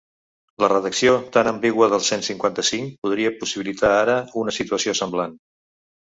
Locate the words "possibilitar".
3.41-3.91